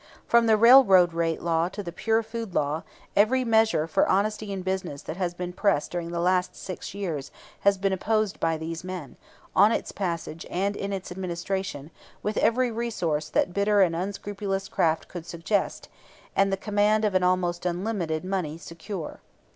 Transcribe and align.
From 0.25 0.47
the 0.47 0.57
railroad 0.57 1.13
rate 1.13 1.43
law 1.43 1.69
to 1.69 1.83
the 1.83 1.91
pure 1.91 2.23
food 2.23 2.55
law, 2.55 2.81
every 3.15 3.43
measure 3.45 3.85
for 3.85 4.07
honesty 4.09 4.51
in 4.51 4.63
business 4.63 5.03
that 5.03 5.17
has 5.17 5.35
been 5.35 5.53
pressed 5.53 5.91
during 5.91 6.09
the 6.09 6.19
last 6.19 6.55
six 6.55 6.95
years, 6.95 7.29
has 7.59 7.77
been 7.77 7.93
opposed 7.93 8.39
by 8.39 8.57
these 8.57 8.83
men, 8.83 9.15
on 9.55 9.71
its 9.71 9.91
passage 9.91 10.43
and 10.49 10.75
in 10.75 10.91
its 10.91 11.11
administration, 11.11 11.91
with 12.23 12.37
every 12.37 12.71
resource 12.71 13.29
that 13.29 13.53
bitter 13.53 13.83
and 13.83 13.95
unscrupulous 13.95 14.67
craft 14.67 15.07
could 15.07 15.27
suggest, 15.27 15.87
and 16.35 16.51
the 16.51 16.57
command 16.57 17.05
of 17.05 17.13
almost 17.21 17.63
unlimited 17.63 18.25
money 18.25 18.57
secure. 18.57 19.19